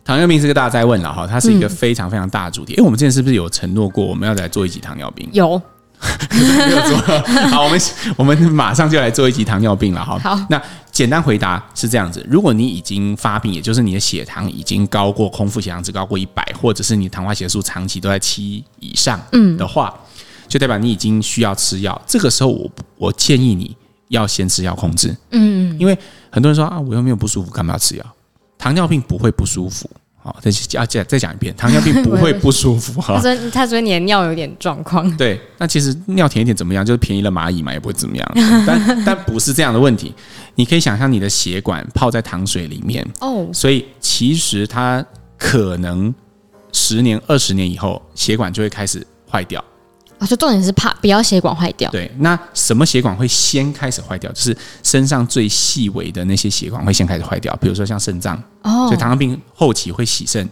[0.05, 2.75] 糖尿病是个大灾问了哈，它是一个非常非常大的主题。
[2.75, 5.29] 因为、嗯、我们之前是不是有承诺过，我们要来做一集糖尿病？
[5.33, 5.61] 有。
[6.31, 6.99] 没有做
[7.49, 7.81] 好，我们
[8.17, 10.19] 我们马上就来做一集糖尿病了哈。
[10.19, 10.61] 好，那
[10.93, 19.21] 简单回答是这样子：如果你已经发病，也就是你的血糖已经高过空腹血糖值高过一百，或者是你糖化血素长期都在七以上
[19.57, 20.01] 的话，嗯、
[20.49, 22.01] 就代表你已经需要吃药。
[22.07, 23.77] 这个时候我，我我建议你
[24.09, 25.17] 要先吃药控制。
[25.31, 25.97] 嗯，因为
[26.31, 28.05] 很多人说啊，我又没有不舒服，干嘛要吃药？
[28.59, 29.91] 糖尿病不会不舒服。
[30.27, 33.15] 好，再讲再再讲一遍，糖尿病 不会不舒服哈。
[33.15, 35.09] 他说他说你的尿有点状况。
[35.17, 36.85] 对，那其实尿甜一点怎么样？
[36.85, 38.33] 就是便宜了蚂蚁嘛，也不会怎么样。
[38.67, 40.13] 但 但不是这样的问题。
[40.57, 45.05] 你可以想象你的血管泡在糖水里面哦，所以其实它
[45.39, 46.13] 可能
[46.73, 49.63] 十年、二十年以后，血管就会开始坏掉。
[50.19, 51.91] 啊，就重点是怕不要血管坏掉。
[51.91, 54.31] 对，那什么血管会先开始坏掉？
[54.33, 58.37] 就是身上最细微的那些血管会先开始坏掉，比如说像肾脏。
[58.63, 58.87] 哦。
[58.87, 60.49] 所以糖尿病后期会洗肾，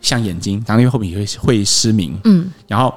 [0.00, 2.18] 像眼睛，糖尿病后期会会失明。
[2.24, 2.50] 嗯。
[2.66, 2.94] 然后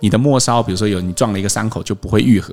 [0.00, 2.52] 你的末梢，比如说有你撞了一个伤口，就不会愈合，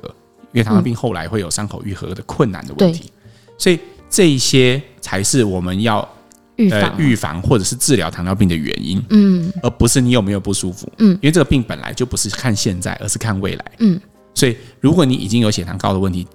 [0.52, 3.10] 因为糖尿病后来会有伤口愈合的困难的问题。
[3.16, 3.20] 嗯、
[3.58, 6.08] 所以这一些才是我们要。
[6.56, 14.00] 预防、呃、预防或者是治疗糖尿病的原因，嗯，而不是你有没有不舒服，嗯，因为这个病本来就不是看现在，而是看未来，嗯，
[14.34, 16.26] 所以如果你已经有血糖高的问题，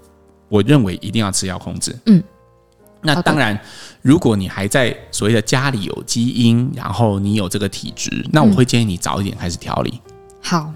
[0.50, 2.22] 我认为一定要吃药控制，嗯，
[3.02, 3.58] 那当然，
[4.02, 10.02] 如果你还在所谓的家里有基因，然后你有这个体质，那我会建议你早一点开始调理。
[10.06, 10.74] 嗯、好，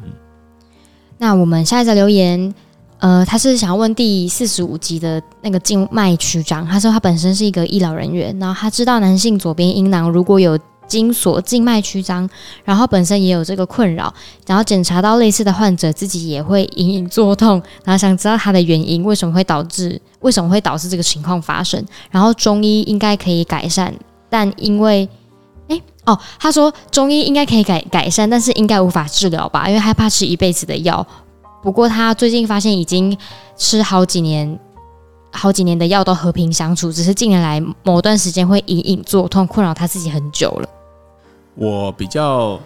[1.17, 2.53] 那我们下一则留言，
[3.03, 6.65] 呃，他是想要问第四十五集的那个静脉曲张。
[6.65, 10.57] 他说他本身是一个医疗人员，然后他知道男性左边阴囊如果有。
[10.85, 12.29] 精索静脉曲张，
[12.63, 14.13] 然后本身也有这个困扰，
[14.45, 21.83] 然后检查到类似的患者自己也会隐隐作痛，然后想知道他的原因，为什么会导致为什么会导致这个情况发生？
[22.11, 23.95] 然后中医应该可以改善，
[24.29, 25.07] 但因为
[25.69, 31.07] 诶哦，他说中医应该可以改改善，但是应该无法治疗吧，因为害怕吃一辈子的药。
[31.63, 33.17] 不过他最近发现已经
[33.57, 34.59] 吃好几年。
[35.35, 40.69] 好几年的药都和平相处，只是近年来某段时间会隐隐作痛，困扰他自己很久了。
[41.55, 42.59] 我比较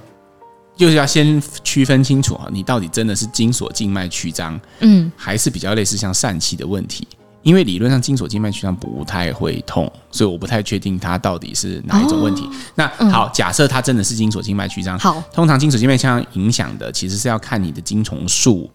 [0.76, 7.08] 就是要先区分清楚啊，你到底真的是精索静脉曲张，嗯，还是比较类似像疝气的问题？
[7.42, 12.42] 因为理论上精索静脉曲张不太会痛，所以我不太确定它到底是哪一种问题。
[12.44, 18.70] 哦、那好，假设它真的是精索静脉曲张，好，通常精索静脉曲张影响的其实是要看你的精虫数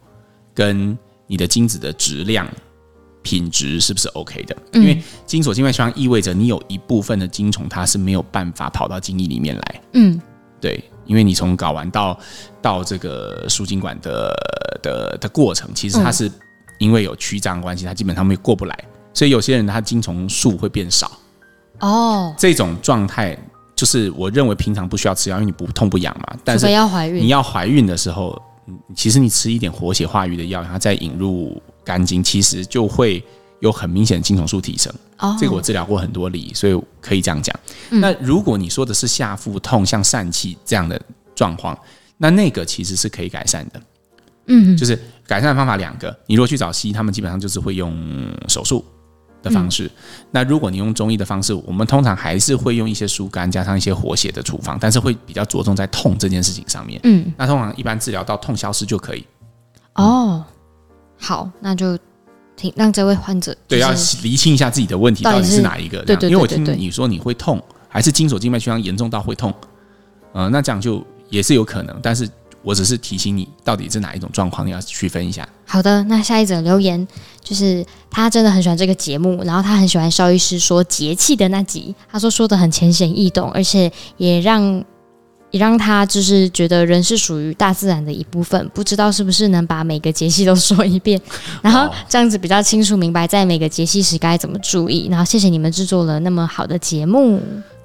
[0.55, 2.47] 跟你的精子的质量。
[3.25, 4.57] 品质是不是 OK 的？
[4.73, 9.81] 因为精索静脉曲张意味着你有一部分的精虫它是没有办法跑到精液里面来。
[9.93, 10.21] 嗯，
[10.61, 12.19] 对，因为你从睾丸到
[12.61, 14.35] 到这个输精管的
[14.83, 16.29] 的的过程，其实它是
[16.79, 18.77] 因为有曲张关系，它基本上没过不来。
[19.15, 21.09] 所以有些人他精虫数会变少。
[21.79, 23.39] 哦，这种状态
[23.77, 26.37] 就是我认为平常不需要吃药，因为你不痛不痒嘛。
[26.43, 28.37] 但是要怀孕，你要怀孕的时候，
[28.95, 31.61] 其实你吃一点活血化瘀的药，然后再引入。
[31.85, 33.21] 肝经其实就会
[33.59, 37.53] 有很明显的精虫数提升，哦，这个我治疗过很多例，所以可以这样讲。
[37.91, 41.03] 嗯、那如果你说的是下腹痛，像疝气这样的
[41.35, 41.77] 状况，
[42.19, 43.83] 那那个其实是可以改善的。
[44.47, 44.97] 嗯，就是
[45.27, 47.93] 改善的方法两个，你如果去找西医，他们基本上就是会用
[48.47, 48.85] 手术
[49.43, 49.87] 的方式。
[49.87, 49.91] 嗯、
[50.31, 57.01] 那如果你用中医的方式，我们通常还是会用一些疏肝加上一些活血的处方，但是会比较着重在痛这件事情上面。
[57.05, 59.27] 嗯，那通常一般治疗到痛消失就可以。
[59.95, 60.45] 哦。
[61.25, 61.97] 好，那就
[62.57, 63.93] 听让这位患者对要
[64.25, 69.55] 厘清一下自己的问题到底是哪一个，对对，因为我听你说你会痛，还是经索静脉曲张严重到会痛，
[70.33, 72.29] 呃，那这样就也是有可能，但是
[72.63, 75.49] 我只是提醒你到底是哪一种状况，你要区分一下。
[75.65, 77.07] 好的，那下一则留言
[77.43, 84.85] 就是他真的很喜欢这个节目，然后他很喜欢邵医师说节气的那集，他说说的很浅显易懂，而且也让。
[85.51, 91.21] 也让他就是觉得人是属于大自然的一部分，不知道是不是能把每个节气都说一遍，
[91.61, 95.09] 然后这样子比较清楚明白在每个节气时该怎么注意。
[95.11, 97.39] 然后谢谢你们制作了那么好的节目，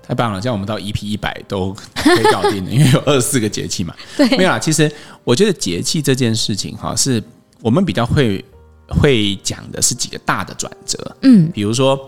[0.08, 0.40] 太棒了！
[0.40, 3.94] 这样我们到 EP 一百都可以搞定了， 因为有二十四个节气嘛。
[4.16, 4.58] 对，没有啦。
[4.58, 4.92] 其实
[5.24, 7.22] 我觉得节气这件事情哈，是
[7.62, 8.44] 我们比较会
[8.88, 12.00] 会讲的是几个大的转折，嗯，比如说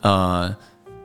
[0.00, 0.54] 呃。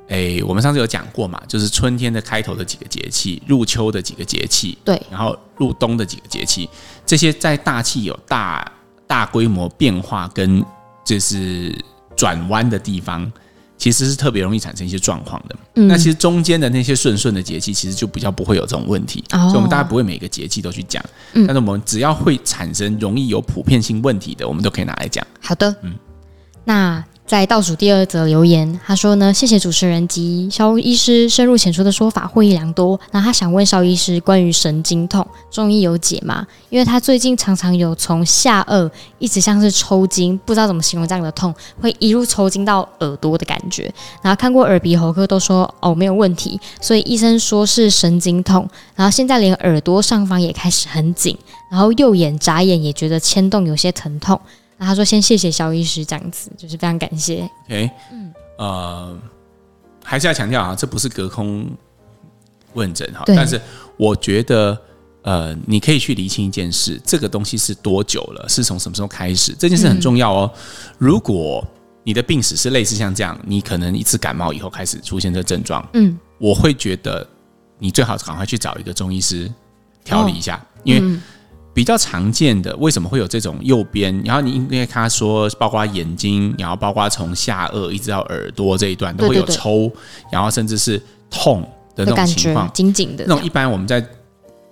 [0.08, 6.70] 诶，我们上次有讲过嘛，就是春天的开头的几个节气，入秋的几个节气，对，然后入冬的几个节气，
[7.06, 8.70] 这些在大气有大
[9.08, 10.62] 大规模变化跟
[11.06, 11.74] 就是
[12.14, 13.32] 转弯的地方，
[13.82, 15.56] 其实是特别容易产生一些状况的。
[15.74, 25.26] 嗯，那其实中间的那些顺顺的节气，其实就比较不会有这种问题，哦，所以我们大家不会每个节气都去讲，嗯，但是我们只要会产生容易有普遍性问题的，我们都可以拿来讲。
[25.40, 25.96] 好的，嗯，
[26.64, 27.04] 那。
[27.32, 33.00] 在倒数第二则留言，他说呢，谢谢主持人及萧医师深入浅出的说法，获益良多。
[33.12, 36.46] 那他想问萧医师关于神经痛，中医有解吗？
[36.70, 43.90] 因为他最近常常有从下颚一直像是抽筋，不知道怎么形容这样的痛，会一路抽筋到耳朵的感觉。
[44.22, 48.70] 然后看过耳鼻喉科都说哦没有问题，所以医生说是神经痛。
[48.94, 51.38] 然后现在连耳朵上方也开始很紧，
[51.70, 54.38] 然后右眼眨眼也觉得牵动有些疼痛。
[54.82, 59.20] 那他说：“先谢谢肖医师，这样子就是非常感谢。” OK，嗯，呃，
[60.04, 61.70] 还是要强调啊，这不是隔空
[62.74, 63.22] 问诊哈。
[63.28, 63.62] 但是
[63.96, 64.76] 我觉得，
[65.22, 68.50] 呃，你可以去厘清一件事：这个东西是多久了？
[68.50, 69.54] 是从什么时候开始？
[69.54, 70.52] 这件事很重要哦。
[70.52, 70.60] 嗯、
[70.98, 71.64] 如果
[72.04, 77.28] 你的病史是类似像这样，你可能一次感冒以后开始出现这症状，嗯，我会觉得
[77.78, 79.48] 你最好赶快去找一个中医师
[80.04, 81.20] 调理一下，哦、因为。
[81.72, 84.22] 嗯比较常见的，为什么会有这种右边？
[84.26, 91.62] 然后你应该他说，包括眼睛，然后包括从下颚一直到耳朵这一段都会有抽，对对对，然后甚至是痛
[91.96, 93.24] 的那种情况，紧紧的。
[93.26, 94.06] 那种一般我们在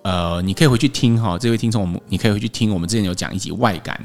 [0.03, 3.97] 呃，你可以回去听哈，这位听众，我们你可以回去听我们之前有讲一集外感，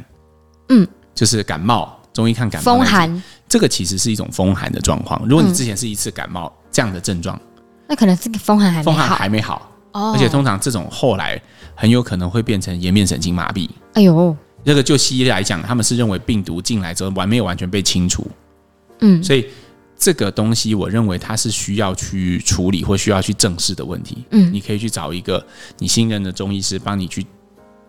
[0.69, 5.21] 嗯，就是感冒，中医看感冒，风寒，这个其实是一种风寒的状况。
[5.29, 7.37] 如果你之前是一次感冒这样的症状，
[7.89, 9.71] 那可能是风寒还没好，风寒还没好。
[9.97, 11.41] 而且通常这种后来
[11.75, 13.69] 很有可能会变成颜面神经麻痹。
[13.95, 18.27] 哎呦，这个就西医来讲，他们是认为病毒进来之后完没有完全被清除。
[19.01, 19.47] 嗯，所以
[19.99, 24.25] 这个东西，我认为它是需要去处理或需要去正视的问题。
[24.31, 25.45] 嗯，你可以去找一个
[25.79, 27.27] 你信任的中医师，帮你去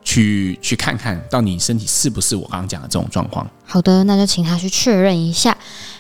[0.04, 3.50] 去去看看到你身体是不是我刚刚讲的这种状况。
[3.66, 5.58] 好的，那就请他去确认一下。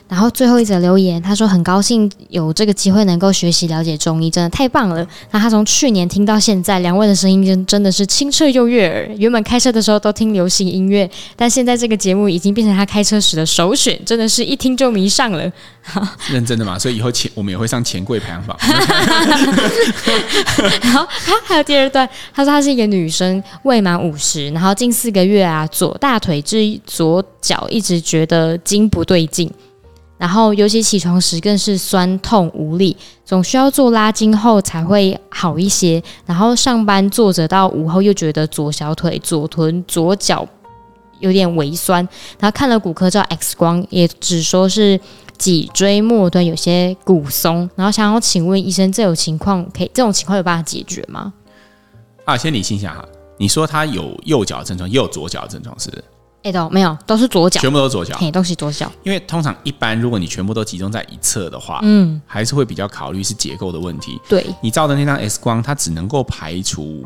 [0.07, 5.05] 然后最后一则留言，他说很高兴有这个机会能够学习了解中医，真的太棒了。
[5.31, 9.09] 那他从去年听到现在，两位的声音真真的是清澈又悦耳。
[9.17, 15.51] 原本开车的时候都听流行音乐，但现在这个节目已经变成他开车时的首选，真的是一听就迷上了。
[16.29, 16.77] 认真的嘛？
[16.77, 18.55] 所以以后钱我们也会上钱柜排行榜。
[20.81, 29.51] 然后他还有第二段，他说他是一个女生，未满五十，然后近四个月啊，左大腿至左脚一直觉得筋不对劲。
[30.18, 32.95] 然后，尤其起床时更是酸痛无力，
[33.26, 36.01] 总需要做拉筋后才会好一些。
[36.26, 40.47] 然后上班坐着到午后，又觉得左小腿、左臀、左脚
[41.20, 42.07] 有点微酸。
[42.39, 44.97] 然后看了骨科照 X 光，也只说是
[45.38, 47.70] 脊椎末端有些骨松。
[47.76, 51.34] 然后想要请问医生，这种情况可以这种情况有办法解决吗？
[52.24, 53.05] 啊，先理清一下哈，
[53.38, 56.03] 你说他有右脚症状，也有左脚症状，是不是？
[56.45, 58.91] 哎，都没有，都是左脚，全部都是左脚，嘿，都是左脚。
[59.01, 64.21] 因为通常一般，如果你全部都集中在一侧的话，嗯，还是会比较考虑是结构的问题。
[64.29, 67.03] 对，你照的那张 X 光，它只能够排除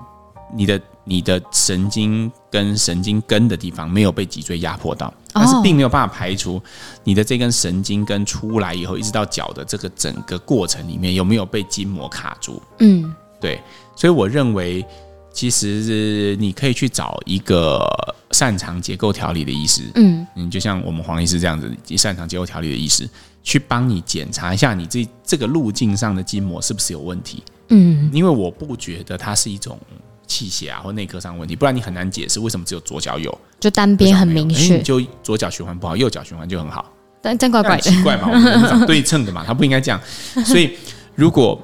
[0.53, 6.61] 你的你的神经跟神经根的地方没有被脊椎压迫到，但是并没有办法排除
[7.05, 12.61] 你的这根神经根出来以后，一直到脚的这个整个过程里面有没有被筋膜卡住。
[12.79, 13.61] 嗯，对，
[13.95, 14.85] 所以我认为。
[15.31, 17.87] 其实是你可以去找一个
[18.31, 23.07] 擅长结构调理的医师，嗯，嗯，就像我们黄医师这样子，擅长结构调理的医师，
[23.43, 29.79] 去帮你检查一下你这这个路径上的筋膜是不是有问题，嗯，因为我不觉得它是一种
[30.27, 40.01] 器械啊或内科上的问题，不然你很难解释为什么只有左脚有，就单边很明确，你就左脚循环不好，右脚循环就很好，但真怪怪的，奇怪嘛，我们长对称的嘛，它不应该这样，
[40.43, 40.75] 所以
[41.15, 41.59] 如果。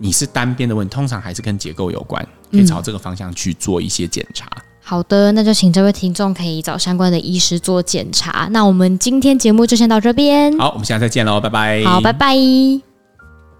[0.00, 4.46] 你是单边的问题，通常还是跟结构有关，可以朝这个方向去做一些检查。
[4.56, 4.62] 嗯。
[4.82, 8.48] 好的，那就请这位听众可以找相关的医师做检查。
[8.50, 10.58] 那我们今天节目就先到这边。
[10.58, 11.84] 好，我们下次再见喽，拜拜。
[11.84, 12.89] 好，拜拜。